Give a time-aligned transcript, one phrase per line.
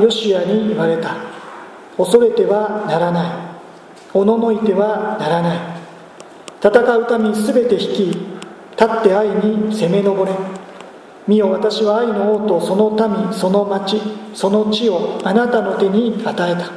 [0.00, 1.16] ヨシアに言われた。
[1.96, 3.32] 恐れてはならない。
[4.14, 5.58] おののいてはならない。
[6.60, 8.18] 戦う民すべて率い立
[8.78, 10.32] って愛に攻め上れ。
[11.26, 14.00] 見よ私は愛の王とその民その町
[14.34, 16.70] その地をあなたの手に与えた。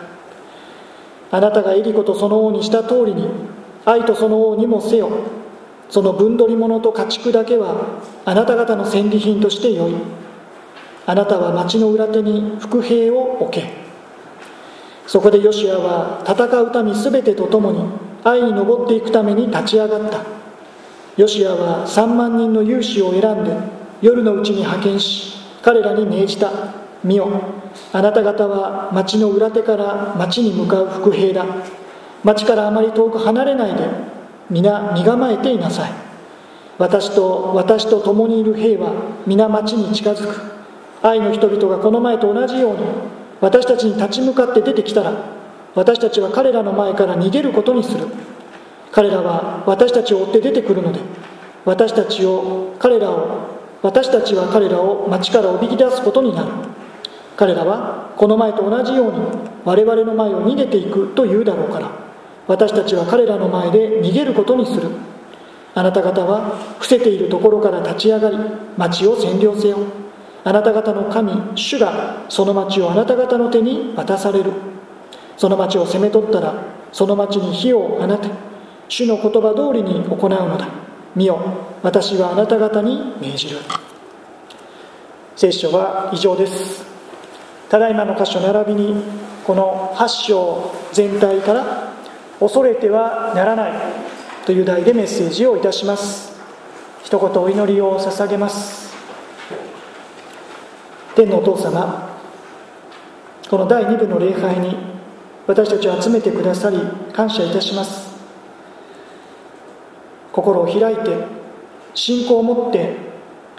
[1.37, 3.29] あなたがエリコとその王にした通りに
[3.85, 5.09] 愛とその王にもせよ。
[5.89, 9.93] その分取り物と家畜だけはあなた方の戦利品としてよい。
[11.05, 13.69] あなたは町の裏手に伏兵を置け。
[15.07, 17.83] そこでヨシアは戦う民すべてと共に
[18.23, 20.23] 愛に登っていくために立ち上がった。
[21.17, 23.51] ヨシアは3万人の勇士を選んで
[24.01, 26.51] 夜のうちに派遣し彼らに命じた。
[27.03, 27.29] 見よ
[27.93, 31.45] あなた方は町の裏手から町に向かう伏兵だ。
[32.23, 33.89] 町からあまり遠く離れないで
[34.51, 35.91] 皆身構えていなさい。
[36.77, 38.93] 私と私と共にいる兵は
[39.25, 40.60] 皆町に近づく。
[41.03, 42.79] 愛の人々がこの前と同じように
[43.39, 45.13] 私たちに立ち向かって出てきたら
[45.73, 48.07] 私たちは彼らの前から逃げることにする。
[48.91, 50.99] 彼らは私たちを追って出てくるので
[51.63, 53.47] 私たちを彼らを
[53.81, 56.51] 私たちは彼らを町からおびき出すことになる。
[57.37, 59.19] 彼らはこの前と同じように
[59.63, 61.89] 我々の前を逃げていくと言うだろうから
[62.47, 64.89] 私たちは彼らの前で逃げることにする。
[65.73, 68.37] あなた方は伏せているところから立ち上がり
[68.75, 69.77] 町を占領せよ。
[70.43, 74.51] あなた方の神主がその町をあなた方の手に渡される。
[75.37, 76.53] その町を攻め取ったら
[76.91, 78.51] その町に火を放て。
[78.89, 80.67] 主の言葉通りに行うのだ。
[81.15, 81.39] 見よ
[81.81, 83.57] 私はあなた方に命じる。
[85.35, 86.85] 聖書は以上です。
[87.69, 89.01] ただいまの箇所並びに
[89.45, 91.93] この8章全体から
[92.39, 93.71] 恐れてはならない
[94.45, 96.37] という題でメッセージをいたします。
[97.03, 98.90] 一言お祈りを捧げます。
[101.15, 102.19] 天のお父様
[103.49, 104.77] この第2部の礼拝に
[105.45, 106.77] 私たちを集めてくださり
[107.11, 108.11] 感謝いたします。
[110.31, 111.25] 心を開いて
[111.93, 112.95] 信仰を持って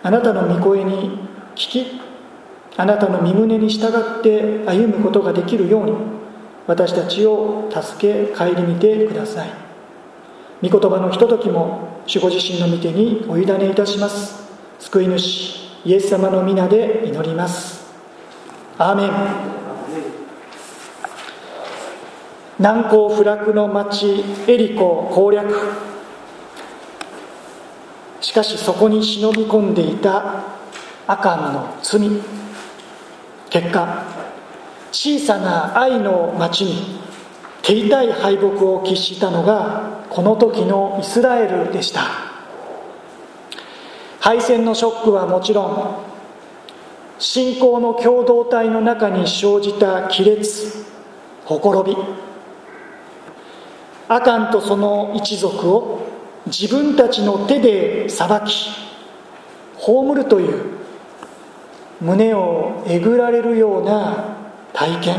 [0.03, 1.19] あなたの御声に
[1.55, 2.01] 聞き
[2.79, 5.93] あなたの御胸に従って歩むことができるように
[6.67, 9.51] 私たちを助け顧みてください。
[10.63, 14.43] 御言葉のひとときも守護自身の御手にお委ねいたします。
[14.79, 15.62] 救い主。
[15.85, 17.83] イエス様の皆で祈ります。
[18.79, 19.11] アーメン。
[22.61, 25.53] 難攻不落の町エリコ攻略。
[28.21, 30.45] しかしそこに忍び込んでいた
[31.09, 32.09] アカンの罪。
[33.51, 34.05] 結果
[34.93, 37.01] 小さな愛の町に
[37.63, 42.22] 手痛い敗北を喫したのがこの時のイスラエルでした。
[44.23, 45.97] 敗戦のショックはもちろん
[47.19, 50.85] 信仰の共同体の中に生じた亀裂
[51.45, 51.97] ほころび。
[54.07, 56.07] アカンとその一族を
[56.47, 58.71] 自分たちの手で裁き
[59.79, 60.67] 葬るという
[62.01, 64.37] 胸をえぐられるような
[64.73, 65.17] 体験。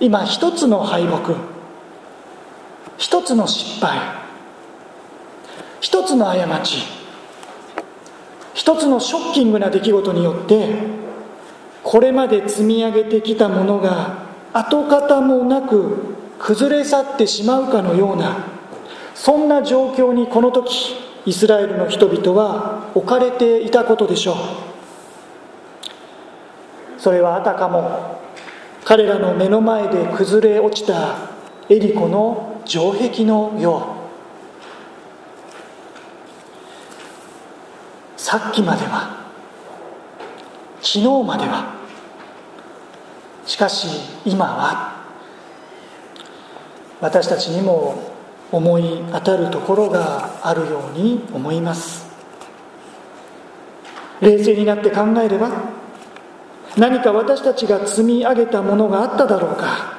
[0.00, 1.36] 今一つの敗北
[2.98, 4.21] 一つの失敗。
[5.82, 6.84] 一つの過ち
[8.54, 10.68] 一つのショッキングな出来事によって
[11.82, 18.44] これまで積み上げてきたものが跡形もなく崩れ去ってしまうかのような
[19.16, 20.94] そんな状況にこの時
[21.26, 24.36] イスラエルの人々は置かれていたことでしょう。
[26.98, 28.20] それはあたかも
[28.84, 31.16] 彼らの目の前で崩れ落ちた
[31.68, 34.01] エリコの城壁のよう。
[38.22, 39.16] さっきまでは
[40.80, 41.74] 昨日までは。
[43.44, 43.88] しかし
[44.24, 45.04] 今は
[47.00, 48.12] 私たちにも
[48.52, 52.06] 思い当たるところがあるように思います。
[54.20, 55.50] 冷静になって考えれば
[56.78, 59.98] 何か私たちが積み上げたものがあっただろうか。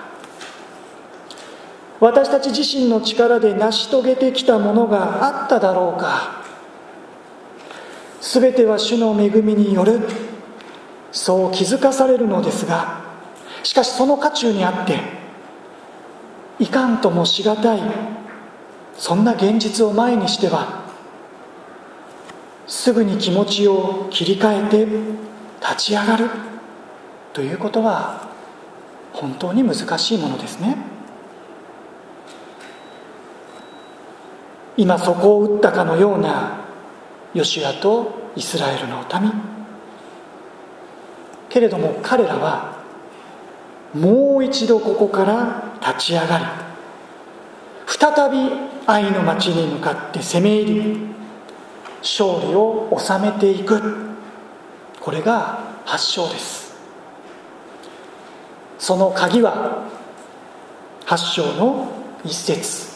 [2.00, 6.43] 私たち自身の力で成し遂げてきたものがあっただろうか。
[8.24, 10.00] 全ては主の恵みによる。
[11.12, 13.04] そう気づかされるのですが
[13.62, 15.00] しかしその渦中にあって
[16.58, 17.82] いかんともしがたい
[18.98, 20.86] そんな現実を前にしては
[22.66, 24.88] すぐに気持ちを切り替えて
[25.62, 26.30] 立ち上がる。
[27.34, 28.30] ということは
[29.12, 30.78] 本当に難しいものですね。
[34.78, 36.63] 今そこを打ったかのような
[37.34, 39.32] ヨシアとイスラエルの民。
[41.50, 42.84] けれども彼らは
[43.94, 46.46] もう一度ここから立ち上がり
[47.86, 48.52] 再び
[48.88, 50.98] 愛の町に向かって攻め入り
[52.02, 53.82] 勝利を収めていく。
[55.00, 56.76] これが発祥です。
[58.80, 59.88] その鍵は
[61.06, 61.92] 発祥の
[62.26, 62.94] 一節。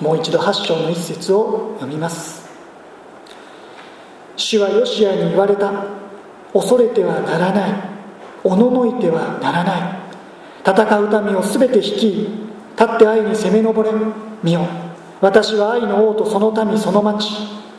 [0.00, 2.49] もう一度発祥の一節を読みます。
[4.40, 5.70] 主はヨシアに言われた。
[6.52, 7.70] 恐れてはならない。
[8.42, 10.00] おののいてはならない。
[10.66, 12.28] 戦う民を全て率い
[12.78, 13.90] 立って愛に攻め上れ。
[14.42, 14.66] 見よ。
[15.20, 17.28] 私は愛の王とその民その町。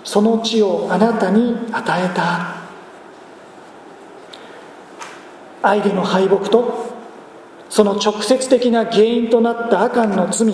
[0.04, 2.56] その地をあなたに与えた。
[5.64, 6.92] 愛での敗北と
[7.70, 10.54] その直接的な原因となったアカンの罪。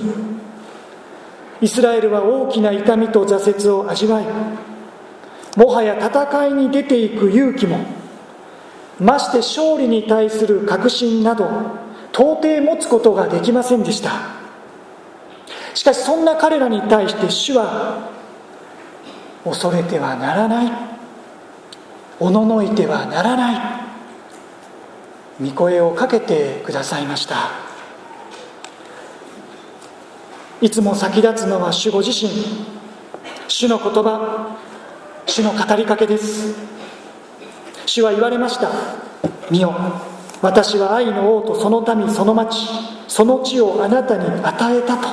[1.59, 4.25] イスラエルは大きな痛みと挫折を味わい
[5.55, 7.79] もはや戦いに出ていく勇気も
[8.99, 11.45] まして勝利に対する確信など
[12.11, 14.11] 到底持つことができませんでした。
[15.75, 18.09] しかしそんな彼らに対して主は
[19.43, 20.71] 恐れてはならない。
[22.19, 23.61] おののいてはならない。
[25.39, 27.51] 御声をかけてくださいました。
[30.59, 32.31] いつも先立つのは主ご自身。
[33.47, 34.57] 主の言葉。
[35.27, 36.55] 主の語りかけです。
[37.85, 38.71] 主は言われました。
[39.51, 39.75] 見よ
[40.41, 42.55] 私は愛の王とその民その町
[43.07, 45.07] その地をあなたに与えたと。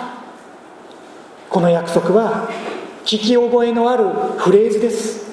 [1.51, 2.49] この約束は
[3.05, 4.05] 聞き覚えのある
[4.39, 5.25] フレーズです。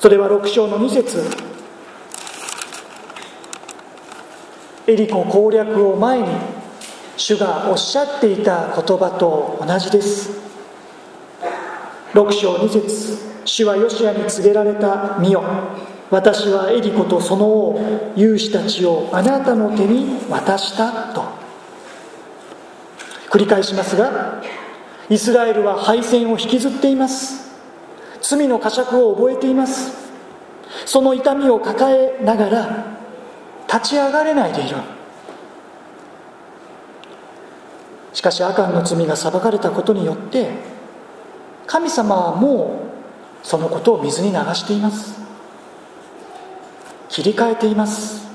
[0.00, 1.22] それは6章の2節。
[4.86, 6.26] エリコ攻略を前に
[7.16, 10.40] 主がおっしゃっていた言葉と同じです。
[12.14, 13.31] 6章2節。
[13.44, 15.42] 主はヨシアに告げられた見よ。
[16.10, 21.24] 私はエリコとその王勇士たちをあなたの手に渡したと。
[23.30, 24.42] 繰り返しますが
[25.08, 27.50] イスラエルは敗戦を引きずっています。
[28.20, 30.02] 罪の呵責を覚えています。
[30.86, 32.86] その痛みを抱えながら
[33.72, 34.76] 立ち上がれないでいる
[38.12, 40.50] しかしアカンの罪が裁かれたことによって
[41.66, 42.91] 神様はもう
[43.42, 45.20] そのことを水に流しています。
[47.08, 48.26] 切り替えています。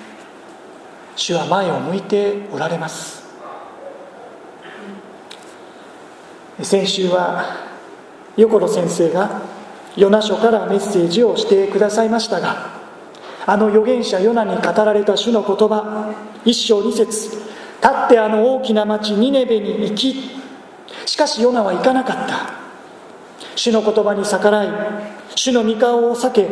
[1.16, 3.18] 主は前を向いておられます。
[6.62, 7.68] 先週は
[8.36, 9.42] 横野先生が
[9.96, 12.72] ヨナ書からメッセージをしてくださいましたが
[13.46, 16.14] あの預言者ヨナに語られた主の言葉
[16.46, 17.40] 一章二節立
[17.82, 20.38] ってあの大きな町ニネベに行き
[21.06, 22.67] しかしヨナは行かなかった。
[23.58, 24.70] 主の言葉に逆らい
[25.36, 26.48] 主の御顔を避け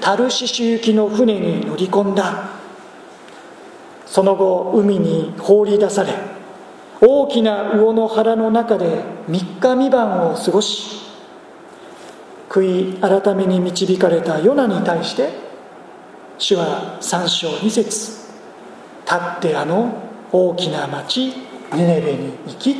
[0.00, 2.54] タルシシ行きの船に乗り込んだ。
[4.14, 6.14] その後海に放り出され
[7.00, 11.02] 大きな魚の腹の中で3日三晩を過ごし
[12.48, 15.30] 悔い改めに導かれたヨナに対して
[16.38, 17.84] 主は3章2節
[19.04, 20.00] 立ってあの
[20.30, 21.32] 大きな町
[21.72, 22.76] ニネベに行き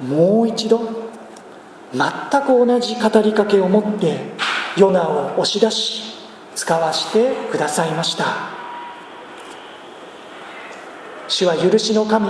[0.00, 1.09] もう一度
[1.92, 4.32] 全く同じ語りかけを持って
[4.76, 6.02] ヨナを押し出し
[6.54, 8.60] 使わしてくださいました。
[11.26, 12.28] 主は許しの神。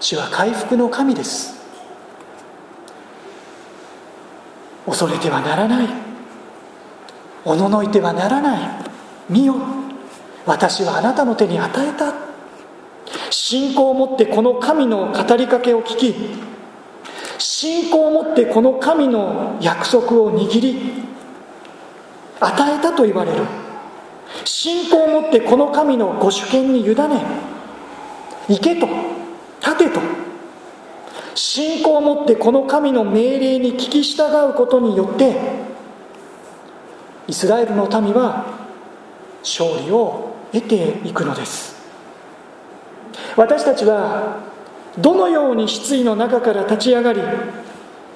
[0.00, 1.58] 主は回復の神です。
[4.86, 5.88] 恐れてはならない。
[7.44, 8.60] おののいてはならない。
[9.28, 9.56] 見よ。
[10.46, 12.14] 私はあなたの手に与えた。
[13.30, 16.14] 信仰を持ってこの神の語りかけを聞き
[17.38, 20.92] 信仰を持ってこの神の約束を握り
[22.40, 23.44] 与えたと言われる。
[24.44, 26.94] 信仰を持ってこの神のご主権に委ね
[28.48, 28.86] 行けと
[29.60, 30.00] 立てと。
[31.34, 35.36] 信仰を持ってこの神の命令に聞き従うことによって
[37.28, 38.44] イスラエルの民は
[39.42, 41.76] 勝利を得ていくのです。
[43.36, 44.47] 私たちは
[44.98, 47.22] どのように失意の中から立ち上がり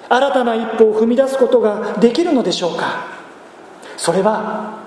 [0.09, 3.07] 新たな一歩を踏み出すことができるのでしょうか。
[3.97, 4.79] それは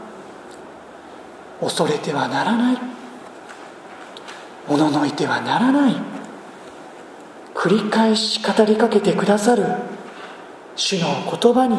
[1.59, 2.77] 恐れてはならない。
[4.67, 5.95] おののいてはならない。
[7.55, 9.65] 繰り返し語りかけてくださる。
[10.75, 11.07] 主の
[11.41, 11.77] 言葉に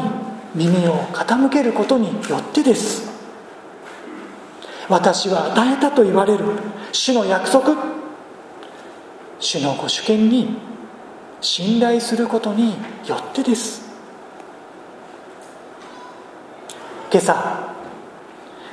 [0.54, 3.12] 耳を傾けることによってです。
[4.88, 6.44] 私は与えたと言われる。
[6.92, 7.96] 主の約束。
[9.38, 10.57] 主のご主権に
[11.40, 12.75] 信頼することに
[13.07, 13.87] よってです。
[17.11, 17.75] 今朝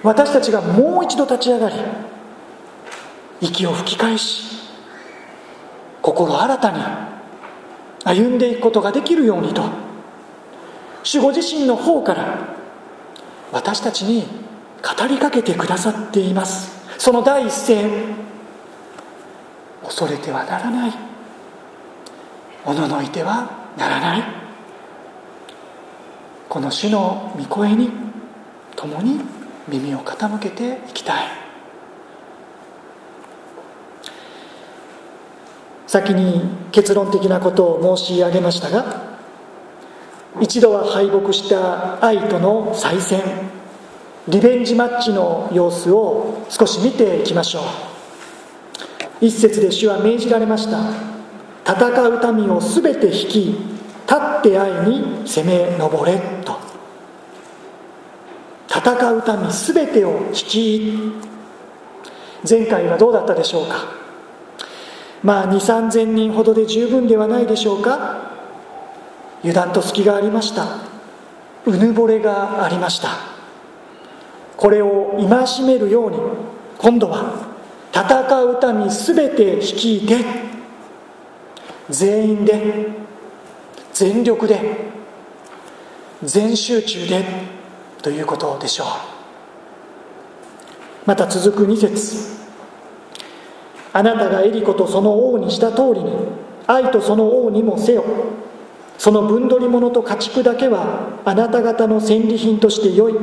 [0.02, 1.76] 私たちがもう一度立ち上がり
[3.42, 4.70] 息を吹き返し
[6.02, 6.84] 心新たに
[8.04, 9.64] 歩んでいくことができるようにと
[11.04, 12.56] 主ご自身の方から
[13.52, 14.26] 私たちに
[14.82, 16.84] 語りかけてくださっています。
[16.98, 18.33] その第一声。
[19.84, 20.94] 恐れてはならない。
[22.66, 24.24] おののいてはならない。
[26.50, 27.90] この主の御声に
[28.76, 29.20] 共に
[29.68, 31.44] 耳を傾けていきたい。
[35.94, 39.20] 先に結論的なことを申し上げましたが
[40.42, 43.22] 一度は敗北した愛との再戦
[44.28, 47.93] リベンジマッチの様子を少し見ていきましょう。
[49.22, 51.14] 一節で主は命じられました。
[51.66, 56.60] 戦う民を全て引き立って愛に攻め上れと。
[58.68, 61.24] 戦う民全てを引き
[62.50, 64.04] 前回はどうだったでしょうか。
[65.24, 68.32] まあ2 3 0 0 0人ほどで十分ではないでしょうか。
[69.42, 70.66] 油断と隙がありました。
[71.66, 73.10] うぬぼれがありました。
[74.58, 76.18] これを戒めるように
[76.78, 77.53] 今度は
[77.94, 80.18] 戦う民全て率いて
[81.92, 82.88] 全員で
[83.94, 84.92] 全力で
[86.24, 87.24] 全集中で
[88.02, 88.88] ということでしょう。
[91.06, 92.34] また続く2節。
[93.94, 96.14] あなたがエリコとその王にした通りに
[96.66, 98.04] 愛とその王にもせよ。
[98.98, 103.16] その分取り物と家畜だけはあなた方の戦利品としてよい。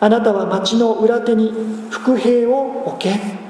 [0.00, 1.52] あなたは町の裏手に
[1.90, 3.43] 伏兵を置け。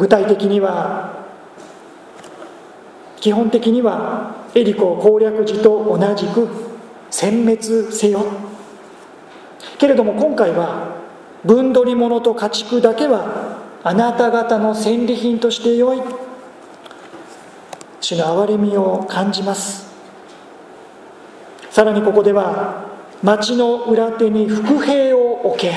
[0.00, 1.26] 具体的には
[3.20, 6.48] 基本的にはエリコ攻略時と同じく
[7.10, 8.24] 殲滅せよ。
[9.78, 10.96] けれども今回は
[11.44, 16.00] 分取り物と家畜だけはあなた方の戦利品としてよい。
[18.00, 19.92] 主の憐れみを感じます。
[21.70, 22.86] さらにここでは
[23.22, 25.74] 町の裏手に伏兵を置け。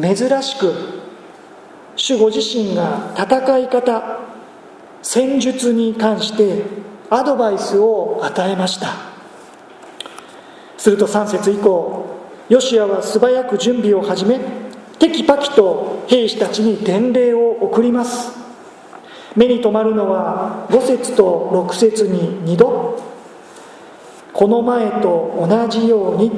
[0.00, 1.05] 珍しく
[1.96, 4.20] 主ご自身が戦い方
[5.02, 6.62] 戦術に関して
[7.08, 8.88] アドバイスを与えました。
[10.76, 12.04] すると3節以降
[12.48, 14.38] ヨシアは素早く準備を始め
[14.98, 18.36] テキパキと兵士たちに伝令を送ります。
[19.34, 23.00] 目に留まるのは5節と6節に2度。
[24.32, 26.30] この前と同じように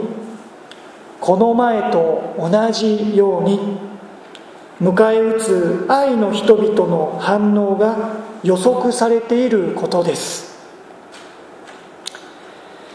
[1.20, 3.87] この前と同じように
[4.80, 10.56] 迎え撃つ愛の人々の反応が予測されていることです。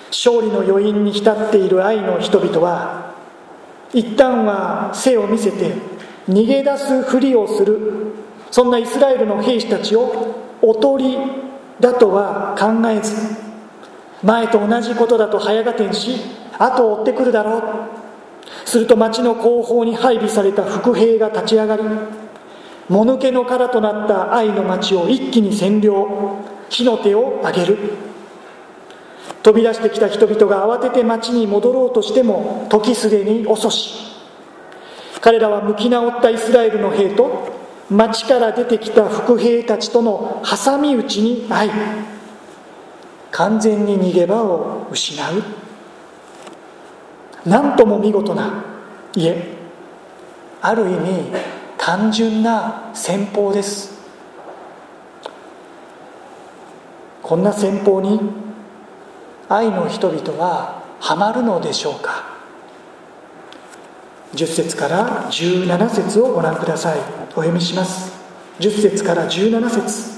[0.10, 3.13] 勝利の余韻に浸っている愛の人々は
[3.94, 5.74] 一旦は背を見せて
[6.30, 8.13] 逃げ出すふりをする。
[8.50, 11.18] そんなイスラエルの兵士たちをおとり
[11.80, 13.16] だとは考えず
[14.22, 16.22] 前と同じことだと早合点し
[16.58, 18.02] 後を追ってくるだろう。
[18.66, 21.84] すると町の後方に配備された伏兵が立ち上がり
[22.90, 27.78] もぬけの殻となった愛の町を一気に占領火の手を挙げる。
[29.42, 34.14] 飛び出してきた人々が慌てて町に戻ろうとしても時すでに遅し。
[35.22, 37.54] 彼らは向き直ったイスラエルの兵と
[37.90, 41.72] 町から出てきた伏兵たちとの挟み撃ちに遭い
[43.32, 45.62] 完全に逃げ場を失う。
[47.46, 48.64] 何とも見事な
[49.16, 49.54] いえ
[50.62, 51.32] ある意味
[51.78, 53.92] 単純な戦法です。
[57.22, 58.20] こんな戦法に
[59.50, 62.24] 愛の人々はハマるのでしょうか。
[64.34, 67.00] 10節から17節をご覧ください。
[67.32, 68.14] お読みします。
[68.60, 70.14] 10節から17節。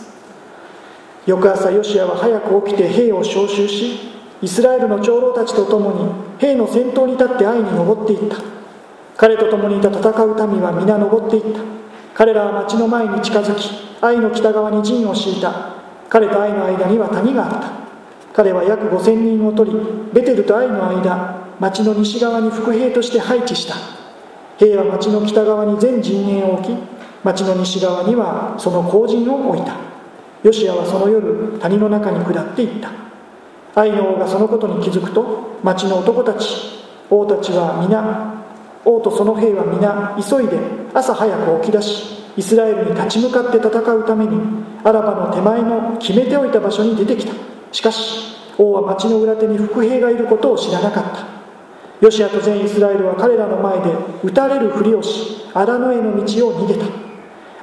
[1.25, 8.37] 翌朝ヨシアは早く起きて兵を招集しイスラエルの長老たちと共に兵の先頭に立って愛に登っていった。
[9.17, 11.61] 彼と共にいた戦う民は皆登っていった。
[12.13, 13.69] 彼らは町の前に近づき
[14.01, 15.75] 愛の北側に陣を敷いた。
[16.09, 17.71] 彼と愛の間には谷があった。
[18.33, 19.77] 彼は約5000人を取り
[20.13, 23.75] ベテルと愛の間町の西側に伏兵として配置した。
[24.57, 26.77] 兵は町の北側に全陣営を置き
[27.23, 29.77] 町の西側にはその後陣を置いた。
[30.43, 33.04] ヨシアはその夜谷の中に下っていった。
[33.75, 36.48] 愛の王がそのことに気づくと町の男たち
[37.10, 38.34] 王たちは皆
[38.86, 40.58] 王とその兵は皆急いで
[40.94, 44.39] 朝早く起き出しイスラエルに立ち向かって戦うために
[44.84, 47.34] アラバの手前の決めておいた場所に出てきた。
[47.72, 51.25] しかし王は町の裏手に伏兵がいることを知らなかった。
[52.01, 57.04] ヨシアと全イスラエルは彼らの前で撃たれるふりをし荒野への道を逃げた。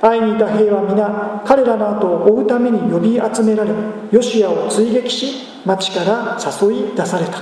[0.03, 3.71] 会いにいた兵は皆彼らの後を追うために呼び集められ
[4.11, 7.39] ヨシアを追撃し町から誘い出された。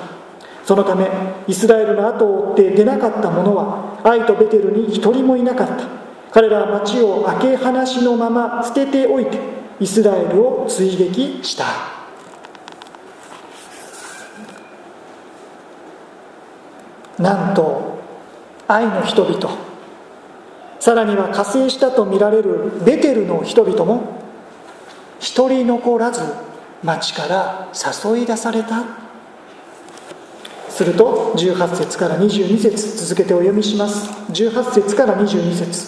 [0.62, 1.08] そのため
[1.48, 5.84] イスラエルの後を追って出なかった者は愛とベテルに一人もいなかった。
[6.30, 9.38] 彼らは町を開け放しのまま捨てておいて
[9.80, 11.64] イスラエルを追撃した。
[17.18, 17.98] なんと
[18.68, 19.69] 愛の人々
[20.80, 24.20] さらには加勢したとみられるベテルの人々も
[25.20, 26.22] 一人残らず
[26.82, 28.82] 町から誘い出された。
[30.70, 34.08] すると18節から22節続けてお読みします。
[34.32, 35.86] 18節から22節。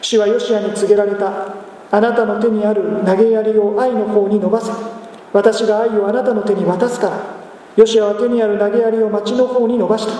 [0.00, 1.54] 主はヨシアに告げられた。
[1.90, 4.72] あなたの手にある投げ槍を愛の方に伸ばせ。
[5.34, 7.18] 私が愛をあなたの手に渡すから。
[7.76, 10.12] ヨシアは手にある投げ槍を町の方に伸ばした。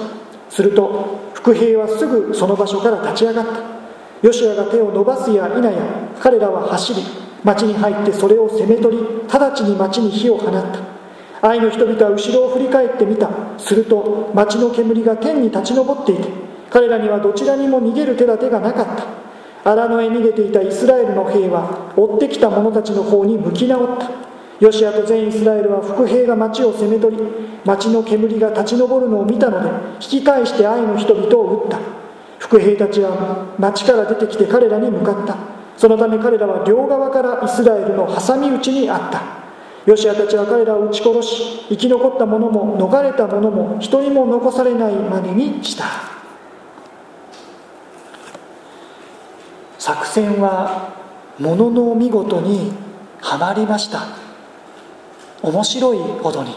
[0.51, 3.72] すると伏兵はすぐその場所から立ち上がった。
[4.23, 5.73] ヨシアが手を伸ばすや否や
[6.21, 7.03] 彼らは走り
[7.45, 11.49] 町に入ってそれを攻め取り直ちに町に火を放った。
[11.49, 13.29] 愛の人々は後ろを振り返ってみた。
[13.59, 16.29] すると町の煙が天に立ち上っていて
[16.71, 19.71] 彼らにはどちらにも逃げる手立てがなかった。
[19.73, 24.11] 荒野へ逃げていたイスラエルの兵は追ってきた者たちの方に向き直った。
[24.61, 27.23] ヨシアと全イスラエルは伏兵が町を攻め取り
[27.65, 32.02] 町の煙が立ち上るのを見たので引き返して愛の人々を撃った。
[32.43, 35.37] 伏兵たちは町から出てきて彼らに向かった。
[35.77, 39.23] そのため彼らは両側からイスラエルの挟み撃ちにあった。
[39.87, 45.85] ヨシアたちは彼らを撃ち殺し生き残った者も逃れた者も一人も残されないまでにした。
[49.79, 50.95] 作戦は
[51.39, 52.73] ものの見事に
[53.21, 54.01] はまりました。
[55.43, 56.57] 面白いほどに。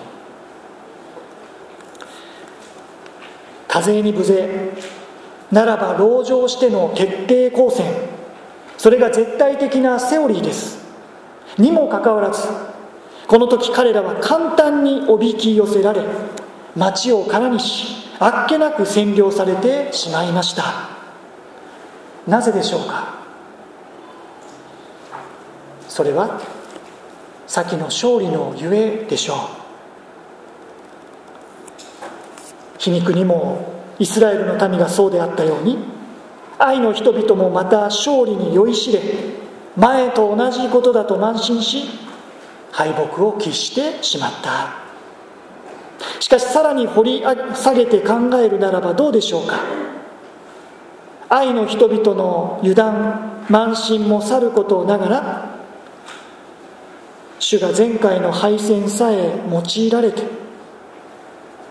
[3.68, 4.74] 多勢に無勢。
[5.52, 7.86] ならば籠城しての徹底抗戦。
[8.77, 10.84] それが絶対的なセオリーです。
[11.58, 12.48] にもかかわらず
[13.27, 16.01] この時彼らは簡単におびき寄せられ
[16.75, 20.64] 町を空にしあっけなく占領されてしまいました。
[22.27, 23.16] なぜでしょうか？
[25.88, 26.42] それは
[27.48, 29.38] 先の勝利のゆえでしょう。
[32.77, 35.77] 皮肉にもイスラエルの民がそうであったように
[36.58, 39.01] 愛の人々もまた勝利に酔いしれ
[39.75, 41.84] 前と同じことだと慢心し
[42.72, 44.86] 敗北を喫してしまった。
[46.20, 49.60] しかしさらに掘り下げて考えるならばどうでしょうか。
[51.29, 55.55] 愛の人々の油断慢心もさることながら
[57.40, 60.24] 主が前回の敗戦さえ用いられて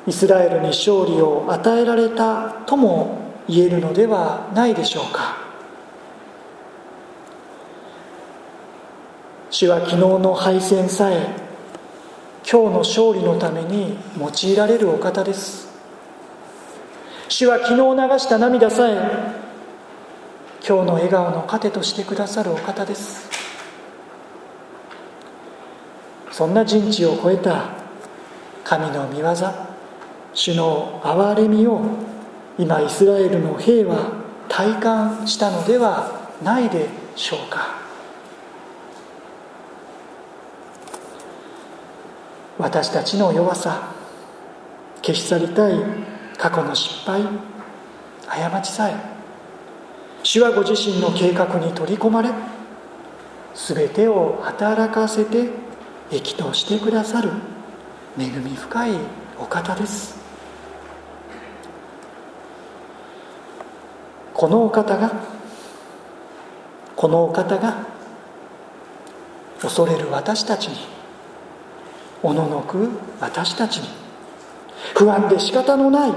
[0.07, 5.37] イスラエルに勝利を与えられたとも言えるのではないでしょうか。
[9.51, 11.29] 主は昨日の敗戦さえ
[12.51, 15.69] 今日の勝利のために用いられるお方です。
[17.29, 18.95] 主は昨日流した涙さえ
[20.67, 23.31] 今日の笑顔の糧としてくださるお方です。
[26.31, 27.69] そんな人知を超えた
[28.65, 29.74] 神の御業。
[30.35, 31.81] 主の憐れみを
[32.59, 34.13] 今イスラエルの兵は
[34.49, 37.85] 体感したのではないでしょうか。
[42.59, 43.95] 私たちの弱さ
[45.03, 45.75] 消し去りたい
[46.39, 47.23] 過去の失敗
[48.27, 48.95] 過ちさえ
[50.23, 52.31] 主はご自身の計画に取り込まれ
[53.55, 55.51] 全てを働かせて
[56.11, 57.31] 益としてくださる
[58.19, 58.93] 恵み深い
[59.39, 60.24] お方です。
[64.35, 65.13] このお方が
[66.97, 67.87] このお方が
[69.63, 70.77] 恐れる私たちに
[72.23, 73.89] おののく私たちに
[74.95, 76.13] 不安で仕方のない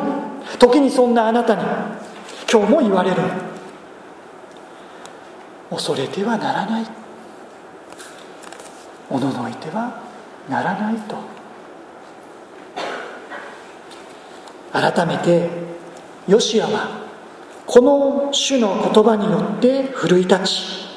[0.60, 1.62] 時にそんなあなたに
[2.52, 3.18] 今日も言われる。
[5.70, 6.86] 恐れてはならない。
[9.10, 10.02] おののいては
[10.50, 11.18] ならないと。
[14.72, 15.50] 改めて
[16.28, 17.07] ヨシアは
[17.68, 20.88] この主の言葉によって奮い立ち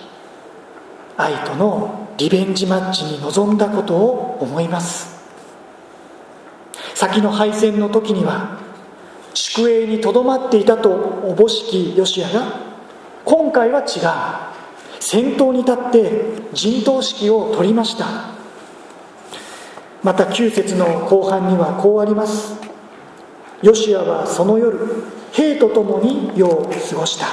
[1.17, 5.21] 愛とのリベンジマッチに臨んだことを思います。
[6.95, 8.61] 先の敗戦の時には
[9.35, 12.61] 宿営にとどまっていたとおぼしきヨシアが
[13.25, 15.03] 今回は違う。
[15.03, 18.07] 先頭に立って陣頭指揮を取りました。
[20.05, 22.55] また9節の後半にはこうあります。
[23.61, 27.27] ヨシアはその夜兵と共に夜を過ごした。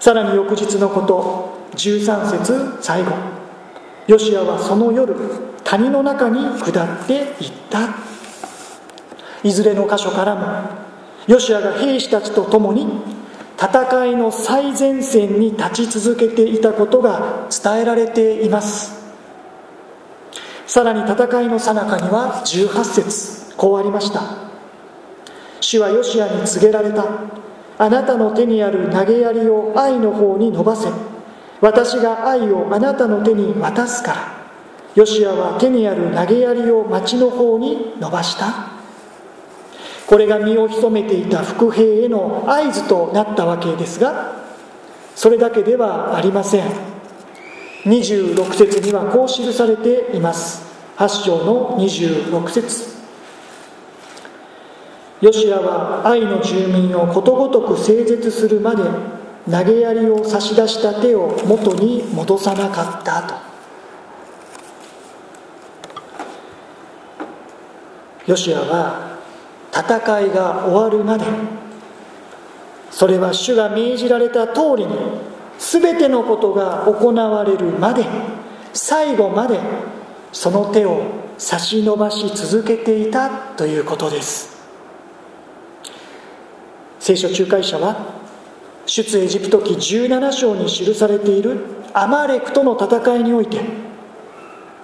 [0.00, 3.12] さらに翌日のこと13節最後。
[4.06, 5.14] ヨシアはその夜
[5.64, 7.90] 谷の中に下っていった。
[9.42, 10.70] いずれの箇所からも
[11.26, 12.86] ヨシアが兵士たちと共に
[13.58, 18.96] 戦いの最前線に立ち続けていたことが伝えられています。
[20.66, 24.47] さらに戦いの最中には18節こうありました。
[25.60, 27.04] 主はヨシアに告げられた。
[27.78, 30.88] あなたの手にある投げ槍を愛の方に伸ばせ。
[31.60, 34.38] 私が愛をあなたの手に渡すから。
[34.94, 38.78] ヨシアは手にある投げ槍を町の方に伸ばした。
[40.08, 44.42] これが身を潜めていた伏兵への合図となったわけですが
[45.14, 46.64] それだけではありません。
[47.84, 50.66] 26節にはこう記されています。
[50.96, 52.97] 8章の26節。
[55.20, 58.84] ヨシアは愛の住民をことごとく整絶するまで
[59.50, 63.48] 投げ槍を差し出した手を元に戻さなかったと。
[68.26, 69.18] ヨシアは
[69.72, 71.24] 戦いが終わるまで
[72.90, 74.96] それは主が命じられた通りに
[75.58, 78.04] 全てのことが行われるまで
[78.74, 79.58] 最後まで
[80.32, 81.00] その手を
[81.38, 84.57] 差し伸ばし続けていたということです。
[87.00, 88.18] 聖書仲介者は
[88.86, 91.60] 出エジプト記17章に記されている
[91.92, 93.60] アマレクとの戦いにおいて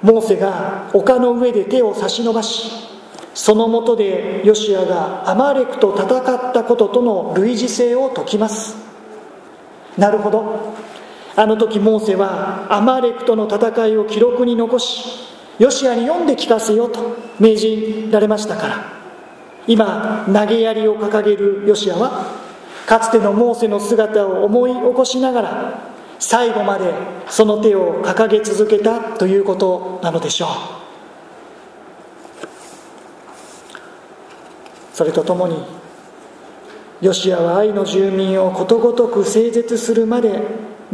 [0.02, 2.84] モーセが丘の上で手を差し伸ばし
[3.34, 8.76] そのもとでヨシアがアマレクと戦ったこととの類似性を説きます。
[9.98, 10.74] なるほど。
[11.36, 15.04] あの時モーセはアマレクとの戦いを記録に残し
[15.58, 18.93] ヨシアに読んで聞かせよと命じられましたから。
[19.66, 22.32] 今投げ槍を掲げるヨシアは
[22.86, 25.80] かつてのモーセの姿を思い起こしながら
[26.18, 26.92] 最後まで
[27.28, 30.48] その手を掲げ続けたということなのでしょう。
[34.92, 35.64] それとともに
[37.00, 40.40] ヨシアは愛の住民をことごとく整絶するまで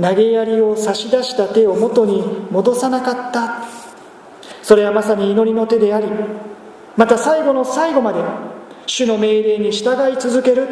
[0.00, 3.64] 投げ槍を差し出した手を元に戻さなかった。
[4.62, 6.06] それはまさに祈りの手であり
[6.96, 8.22] また最後の最後まで
[8.90, 10.66] 主の命令に従い続ける。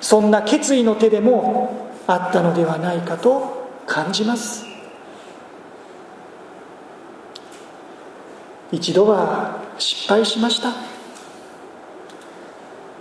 [0.00, 4.64] そんな決意の手でもあったのではないかと感じます。
[8.70, 10.74] 一度は失敗しました。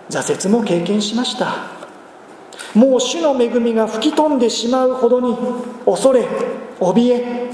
[0.10, 1.54] 挫折も経験しました。
[2.74, 5.38] もう主の恵みが吹き飛んでしまうほどに
[5.86, 6.28] 恐れ
[6.80, 7.50] 怯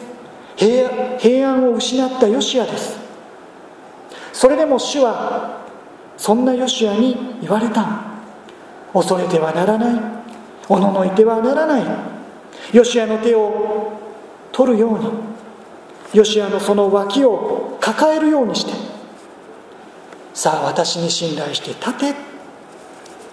[0.59, 2.97] え平安を失ったヨシアです。
[4.31, 5.64] それでも主は
[6.17, 8.15] そんなヨシアに言われた。
[8.93, 10.01] 恐れてはならない。
[10.69, 11.83] おののいてはならない。
[12.71, 13.91] ヨシアの手を
[14.51, 15.09] 取るように。
[16.13, 18.71] ヨシアのその脇を抱えるようにして。
[20.33, 22.35] さあ私に信頼して立て。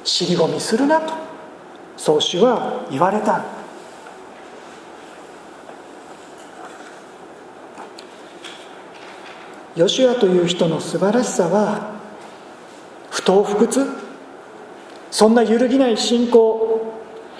[0.05, 1.15] 尻込みするなと。
[1.97, 3.45] 宗主は言われた。
[9.77, 12.02] ヨシアという人の素晴らしさは
[13.13, 13.87] 不当不屈？
[15.11, 16.81] そんな揺るぎない信仰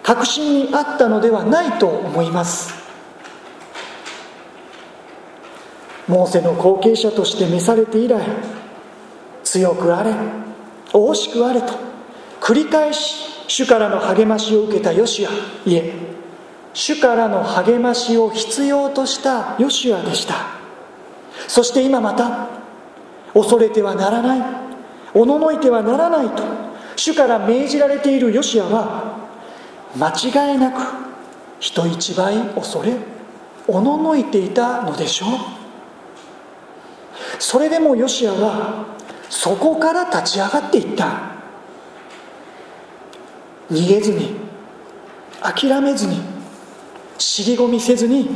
[0.03, 2.75] 確信にあったのではないと思います。
[6.07, 8.21] モーセの後継者として召されて以来
[9.45, 10.13] 強くあれ
[10.93, 11.73] 惜しくあれと
[12.41, 15.31] 繰り返し主からの励ましを受けたヨシュア。
[15.65, 15.95] いえ
[16.75, 20.35] 主からの励ましを必要としたヨシュアでした。
[21.49, 22.49] そして今また
[23.33, 24.62] 恐れてはならない。
[25.15, 26.43] おののいてはならないと。
[26.97, 29.17] 主から命じられているヨシアは
[29.97, 30.81] 間違いなく
[31.59, 32.95] 人一倍恐れ
[33.67, 35.29] おののいていたのでしょう。
[37.39, 38.87] それでもヨシアは
[39.29, 41.33] そこから立ち上がっていった。
[43.71, 44.37] 逃げずに
[45.41, 46.21] 諦めずに
[47.17, 48.29] 尻込みせずに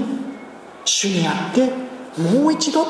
[0.84, 1.70] 主にあって
[2.20, 2.86] もう一度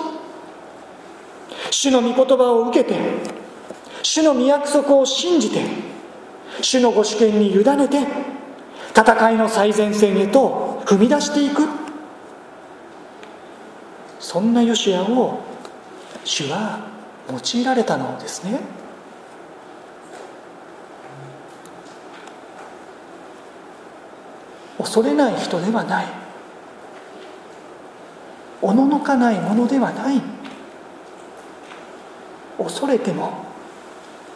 [1.71, 2.95] 主の御言葉を受けて
[4.09, 5.65] 主の御約束を信じて
[6.63, 8.07] 主のご主権に委ねて
[8.97, 11.67] 戦いの最前線へと踏み出していく。
[14.21, 15.41] そんなヨシアを
[16.25, 16.87] 主は
[17.29, 18.61] 用いられたのですね。
[24.79, 26.07] 恐れない人ではない。
[28.63, 30.23] おののかないものではない。
[32.57, 33.46] 恐れても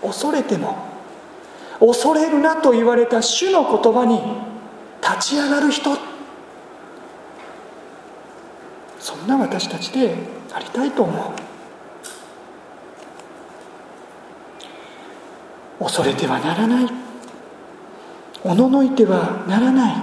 [0.03, 0.91] 恐れても
[1.81, 4.21] 恐れるなと言われた主の言葉に
[5.03, 5.91] 立ち上がる人。
[8.99, 10.15] そんな私たちで
[10.53, 11.35] ありたいと思
[15.81, 15.85] う。
[15.85, 16.91] 恐れてはならない。
[18.45, 19.95] おののいてはならない。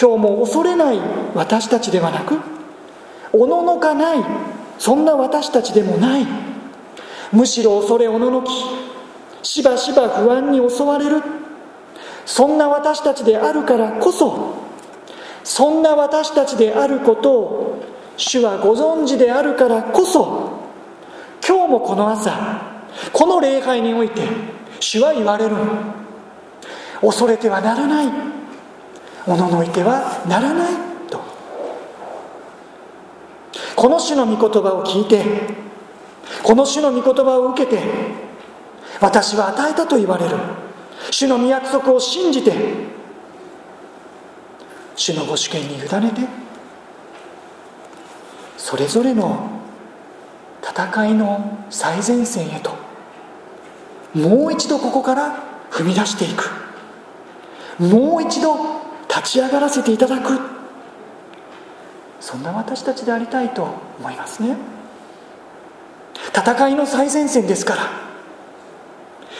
[0.00, 1.00] 今日も恐れない。
[1.34, 2.38] 私たちではなく
[3.32, 4.18] おののかない。
[4.78, 6.47] そんな私たちでもない。
[7.32, 8.50] むしろ恐れおののき
[9.42, 11.22] しばしば不安に襲われる。
[12.26, 14.54] そんな私たちであるからこそ
[15.44, 17.82] そんな私たちであることを
[18.18, 20.60] 主はご存知であるからこそ
[21.46, 22.60] 今日もこの朝
[23.14, 24.20] この礼拝において
[24.80, 25.56] 主は言われる。
[27.00, 28.12] 恐れてはならない。
[29.26, 30.72] おののいてはならない
[31.08, 31.20] と。
[33.76, 35.67] この主の御言葉を聞いて
[36.48, 37.82] この主の御言葉を受けて
[39.02, 40.34] 私は与えたと言われる。
[41.10, 42.54] 主の御約束を信じて
[44.96, 46.22] 主のご主権に委ねて
[48.56, 49.60] それぞれの
[50.62, 52.74] 戦いの最前線へと
[54.14, 56.50] もう一度ここから踏み出していく。
[57.78, 58.56] もう一度
[59.06, 60.40] 立ち上がらせていただく。
[62.20, 64.77] そんな私たちでありたいと思いますね。
[66.34, 67.82] 戦いの最前線ですから。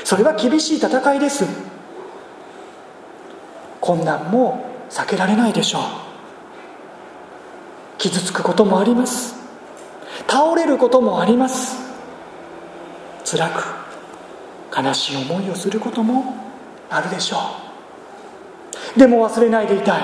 [0.05, 1.45] それは厳しい戦いです。
[3.81, 5.83] 困難も避けられないでしょう。
[7.99, 9.35] 傷つくこともあります。
[10.27, 11.77] 倒れることもあります。
[13.25, 13.65] 辛く
[14.77, 16.35] 悲しい思いをすることも
[16.89, 17.37] あるでしょ
[18.97, 18.99] う。
[18.99, 20.03] でも忘れないでいたい。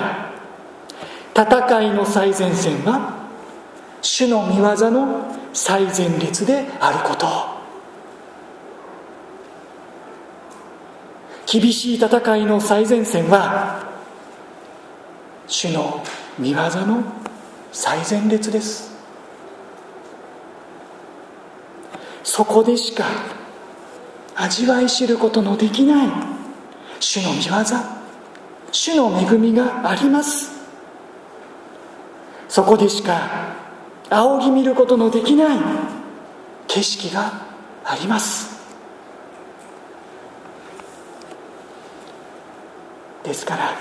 [1.35, 3.27] 戦いの最前線は
[4.01, 7.25] 主の御業の最前列であること。
[11.47, 13.87] 厳しい戦いの最前線は
[15.47, 16.03] 主の
[16.37, 17.03] 御業の
[17.71, 18.93] 最前列です。
[22.23, 23.05] そこでしか
[24.35, 26.09] 味わい知ることのできない
[26.99, 27.43] 主の御業
[28.73, 30.51] 主の恵みがあります。
[32.49, 33.64] そこでしか
[34.09, 35.57] 仰ぎ見ることのできない。
[36.67, 37.31] 景色が
[37.83, 38.55] あります。
[43.23, 43.73] ですから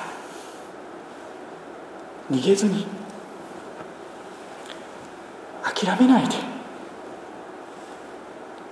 [2.30, 2.86] 逃げずに
[5.62, 6.36] 諦めないで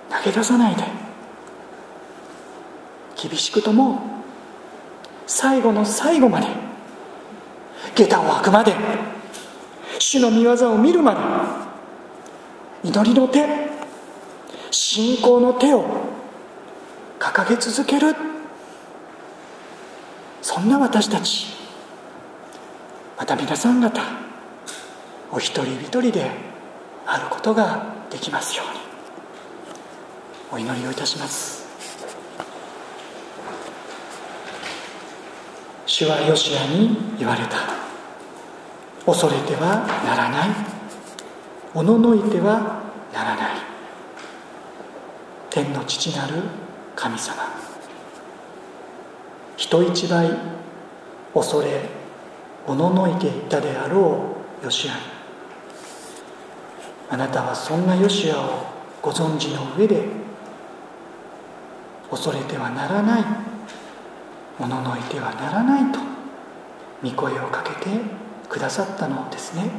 [0.09, 0.83] 投げ出さないで
[3.15, 3.99] 厳しくとも
[5.27, 6.47] 最後の最後まで
[7.95, 8.73] 下駄を履くまで
[9.99, 11.63] 主の御業を見るま
[12.83, 13.45] で祈りの手
[14.71, 15.85] 信仰の手を
[17.19, 18.15] 掲げ続ける。
[20.41, 21.47] そんな私たち
[23.17, 24.01] また皆さん方
[25.31, 26.29] お一人一人で
[27.05, 28.83] あることができますように。
[30.51, 31.65] お祈りをいたします。
[35.87, 37.72] 主はヨシアに言われた。
[39.05, 40.49] 恐れてはならない。
[41.73, 43.55] おののいてはならない。
[45.49, 46.35] 天の父なる
[46.95, 47.43] 神様。
[49.57, 50.29] 人一倍
[51.33, 51.81] 恐れ
[52.65, 54.93] おののいていたであろうヨシア
[57.09, 58.65] あなたはそんなヨシアを
[59.01, 60.05] ご存知の上で
[62.09, 63.23] 恐れてはならない。
[64.59, 65.99] おののいてはならないと
[67.03, 68.22] 御声をかけて
[68.53, 69.71] くださったのですね。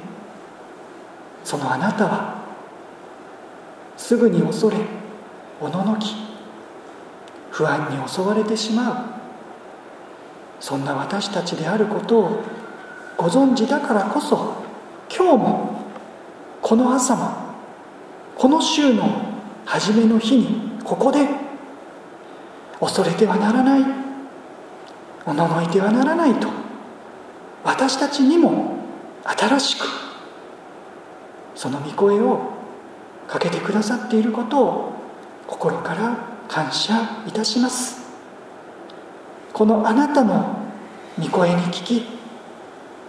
[1.44, 2.42] そのあなたは
[3.96, 4.78] すぐに恐れ
[5.60, 6.12] おののき
[7.52, 8.96] 不安に襲われてしまう。
[10.58, 12.42] そんな私たちであることを
[13.16, 14.64] ご存知だからこそ
[15.14, 15.76] 今日も
[16.60, 17.30] この朝も
[18.34, 19.08] この週の
[19.64, 21.28] 初めの日にここで
[22.80, 23.84] 恐れてはならない
[25.26, 26.63] おののいてはならないと
[27.64, 28.76] 私たちにも
[29.24, 29.86] 新しく
[31.54, 32.52] その御声を
[33.26, 34.92] かけてくださっていることを
[35.46, 38.04] 心から感謝いたします。
[39.52, 40.56] このあなたの
[41.18, 42.06] 御声に聞き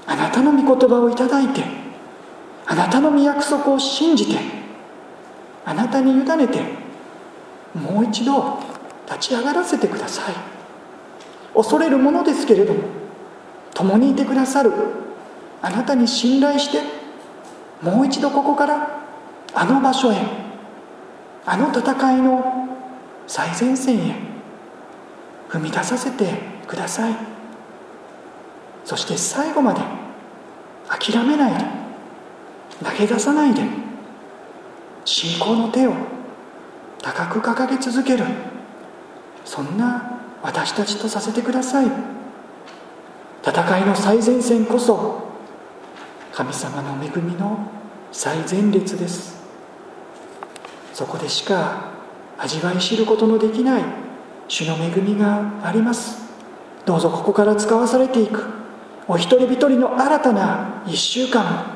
[0.05, 1.63] あなたの御言葉をいただいて
[2.65, 4.37] あなたの御約束を信じて
[5.65, 6.61] あなたに委ねて
[7.73, 8.59] もう一度
[9.07, 10.35] 立ち上がらせてください。
[11.53, 12.83] 恐れるものですけれども
[13.75, 14.73] 共にいてくださる。
[15.61, 16.81] あなたに信頼して
[17.81, 19.01] もう一度ここから
[19.53, 20.15] あの場所へ
[21.45, 22.67] あの戦いの
[23.27, 24.15] 最前線へ
[25.49, 26.33] 踏み出させて
[26.67, 27.15] ください。
[28.83, 29.81] そして最後まで
[30.87, 31.65] 諦めないで
[32.83, 33.63] 投げ出さないで
[35.03, 35.93] 信仰の手を
[37.01, 38.25] 高く掲げ続ける。
[39.43, 42.14] そんな私たちとさせてください。
[43.45, 45.21] 戦いの最前線こそ
[46.33, 47.59] 神様の恵みの
[48.11, 49.35] 最前列です。
[50.93, 51.91] そこでしか
[52.39, 53.83] 味わい知ることのできない
[54.47, 56.25] 主の恵みがあります。
[56.87, 58.43] どうぞここから使わされていく。
[59.07, 61.71] お一人一人の新たな一週間。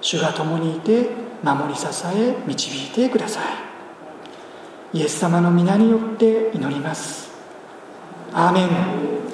[0.00, 1.10] 主が共にいて
[1.42, 3.40] 守り支え導いてくださ
[4.94, 4.98] い。
[4.98, 7.30] イエス様の皆によって祈ります。
[8.32, 9.29] アーメン。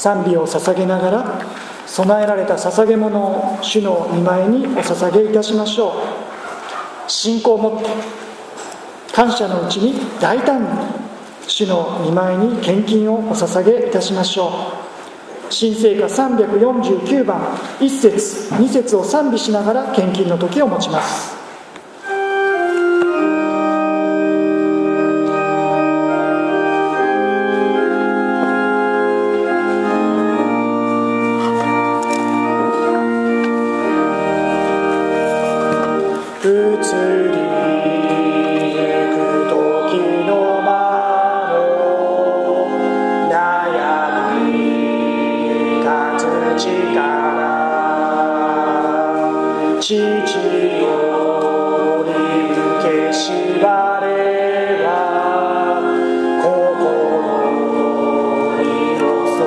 [0.00, 1.42] 賛美を捧げながら
[1.86, 5.90] 備えられた捧げ物を主の御前にお捧げいたしましょ
[7.06, 7.10] う。
[7.10, 7.90] 信仰を持って
[9.12, 10.68] 感謝のうちに大胆に
[11.46, 15.52] 主の御前に献金をお捧げいたしましょう。
[15.52, 17.40] 新聖歌349番
[17.80, 21.39] 1節2節を賛美しながら献金の時を持ちます。